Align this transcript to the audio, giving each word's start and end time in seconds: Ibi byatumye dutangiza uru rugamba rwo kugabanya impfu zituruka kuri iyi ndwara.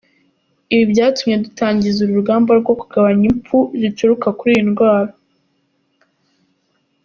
Ibi 0.73 0.83
byatumye 0.91 1.35
dutangiza 1.45 1.97
uru 2.03 2.17
rugamba 2.19 2.51
rwo 2.61 2.73
kugabanya 2.81 3.25
impfu 3.31 3.57
zituruka 3.79 4.27
kuri 4.37 4.51
iyi 4.55 4.65
ndwara. 4.69 5.11